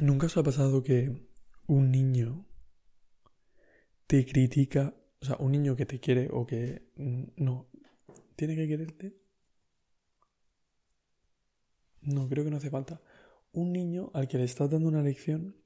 ¿Nunca 0.00 0.26
os 0.26 0.36
ha 0.36 0.42
pasado 0.42 0.82
que 0.82 1.10
un 1.66 1.90
niño 1.90 2.46
te 4.06 4.26
critica, 4.26 4.94
o 5.22 5.24
sea, 5.24 5.36
un 5.38 5.52
niño 5.52 5.74
que 5.74 5.86
te 5.86 6.00
quiere 6.00 6.28
o 6.30 6.46
que 6.46 6.92
no, 6.96 7.70
tiene 8.36 8.56
que 8.56 8.68
quererte? 8.68 9.16
No, 12.02 12.28
creo 12.28 12.44
que 12.44 12.50
no 12.50 12.58
hace 12.58 12.68
falta. 12.68 13.00
Un 13.52 13.72
niño 13.72 14.10
al 14.12 14.28
que 14.28 14.36
le 14.36 14.44
estás 14.44 14.70
dando 14.70 14.88
una 14.88 15.02
lección 15.02 15.56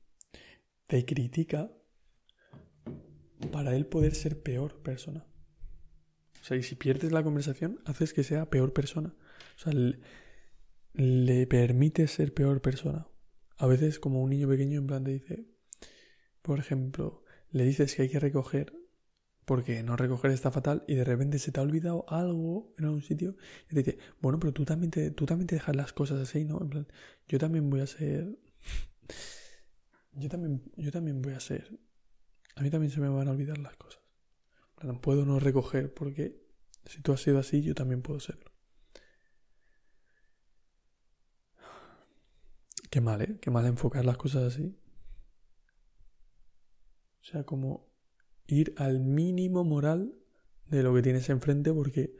te 0.86 1.04
critica 1.04 1.72
para 3.50 3.74
él 3.74 3.86
poder 3.86 4.14
ser 4.14 4.40
peor 4.42 4.80
persona. 4.82 5.26
O 6.40 6.44
sea, 6.44 6.56
y 6.56 6.62
si 6.62 6.76
pierdes 6.76 7.10
la 7.10 7.24
conversación, 7.24 7.80
haces 7.84 8.14
que 8.14 8.22
sea 8.22 8.48
peor 8.48 8.72
persona. 8.72 9.12
O 9.56 9.58
sea, 9.58 9.72
le, 9.72 9.98
le 10.94 11.46
permites 11.48 12.12
ser 12.12 12.32
peor 12.32 12.62
persona. 12.62 13.09
A 13.60 13.66
veces 13.66 13.98
como 13.98 14.22
un 14.22 14.30
niño 14.30 14.48
pequeño 14.48 14.78
en 14.78 14.86
plan 14.86 15.04
te 15.04 15.10
dice, 15.10 15.44
por 16.40 16.58
ejemplo, 16.58 17.24
le 17.50 17.64
dices 17.64 17.94
que 17.94 18.02
hay 18.02 18.08
que 18.08 18.18
recoger 18.18 18.72
porque 19.44 19.82
no 19.82 19.96
recoger 19.96 20.30
está 20.30 20.50
fatal 20.50 20.82
y 20.88 20.94
de 20.94 21.04
repente 21.04 21.38
se 21.38 21.52
te 21.52 21.60
ha 21.60 21.62
olvidado 21.62 22.06
algo 22.08 22.72
en 22.78 22.86
algún 22.86 23.02
sitio 23.02 23.36
y 23.66 23.74
te 23.74 23.82
dice, 23.82 23.98
bueno, 24.22 24.40
pero 24.40 24.54
tú 24.54 24.64
también 24.64 24.90
te, 24.90 25.10
tú 25.10 25.26
también 25.26 25.46
te 25.46 25.56
dejas 25.56 25.76
las 25.76 25.92
cosas 25.92 26.20
así, 26.20 26.46
¿no? 26.46 26.58
En 26.62 26.70
plan, 26.70 26.88
yo 27.28 27.38
también 27.38 27.68
voy 27.68 27.80
a 27.80 27.86
ser... 27.86 28.38
Yo 30.12 30.30
también, 30.30 30.62
yo 30.76 30.90
también 30.90 31.20
voy 31.20 31.34
a 31.34 31.40
ser... 31.40 31.78
A 32.56 32.62
mí 32.62 32.70
también 32.70 32.90
se 32.90 33.00
me 33.00 33.10
van 33.10 33.28
a 33.28 33.32
olvidar 33.32 33.58
las 33.58 33.76
cosas. 33.76 34.00
Puedo 35.02 35.26
no 35.26 35.38
recoger 35.38 35.92
porque 35.92 36.40
si 36.86 37.02
tú 37.02 37.12
has 37.12 37.20
sido 37.20 37.38
así, 37.38 37.60
yo 37.60 37.74
también 37.74 38.00
puedo 38.00 38.20
serlo. 38.20 38.49
Qué 42.90 43.00
mal, 43.00 43.22
¿eh? 43.22 43.38
Qué 43.40 43.50
mal 43.50 43.66
enfocar 43.66 44.04
las 44.04 44.16
cosas 44.16 44.52
así. 44.52 44.76
O 47.20 47.24
sea, 47.24 47.44
como 47.44 47.88
ir 48.48 48.74
al 48.78 49.00
mínimo 49.00 49.62
moral 49.64 50.14
de 50.66 50.82
lo 50.82 50.92
que 50.94 51.02
tienes 51.02 51.28
enfrente 51.30 51.72
porque 51.72 52.16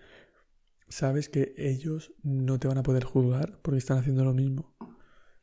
sabes 0.89 1.29
que 1.29 1.55
ellos 1.57 2.13
no 2.23 2.59
te 2.61 2.69
van 2.69 2.79
a 2.79 2.83
poder 2.83 3.05
juzgar 3.05 3.59
porque 3.63 3.79
están 3.79 3.99
haciendo 3.99 4.25
lo 4.25 4.33
mismo. 4.33 4.75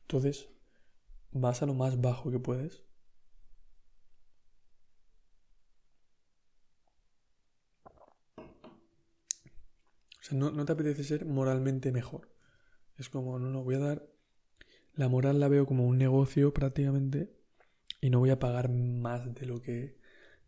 Entonces, 0.02 0.50
vas 1.32 1.62
a 1.62 1.66
lo 1.66 1.74
más 1.74 2.00
bajo 2.00 2.32
que 2.32 2.40
puedes. 2.40 2.84
O 10.20 10.24
sea, 10.30 10.38
no, 10.38 10.52
no 10.52 10.66
te 10.66 10.74
apetece 10.74 11.04
ser 11.04 11.26
moralmente 11.26 11.92
mejor. 11.92 12.30
Es 12.98 13.10
como, 13.10 13.40
no, 13.40 13.50
no, 13.50 13.64
voy 13.64 13.76
a 13.76 13.80
dar... 13.80 14.17
La 14.98 15.08
moral 15.08 15.40
la 15.40 15.48
veo 15.48 15.68
como 15.68 15.86
un 15.86 16.00
negocio 16.00 16.54
prácticamente 16.54 17.32
y 18.02 18.10
no 18.10 18.18
voy 18.18 18.32
a 18.32 18.40
pagar 18.40 18.70
más 18.70 19.32
de 19.36 19.46
lo 19.46 19.62
que 19.62 20.00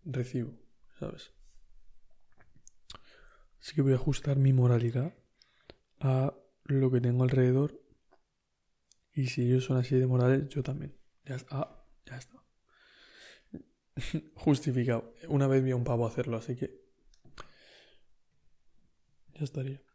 recibo, 0.03 0.57
¿sabes? 0.99 1.31
Así 3.61 3.75
que 3.75 3.83
voy 3.83 3.93
a 3.93 3.97
ajustar 3.97 4.37
mi 4.37 4.51
moralidad 4.51 5.13
a 5.99 6.33
lo 6.63 6.89
que 6.89 6.99
tengo 6.99 7.23
alrededor. 7.23 7.79
Y 9.13 9.27
si 9.27 9.43
ellos 9.43 9.65
son 9.65 9.77
así 9.77 9.95
de 9.95 10.07
morales, 10.07 10.49
yo 10.49 10.63
también. 10.63 10.97
Ya 11.25 11.35
está. 11.35 11.55
Ah, 11.55 11.85
ya 12.07 12.17
está. 12.17 12.43
Justificado. 14.33 15.13
Una 15.27 15.45
vez 15.45 15.63
vi 15.63 15.71
a 15.71 15.75
un 15.75 15.83
pavo 15.83 16.07
hacerlo, 16.07 16.37
así 16.37 16.55
que. 16.55 16.81
Ya 19.35 19.43
estaría. 19.43 19.88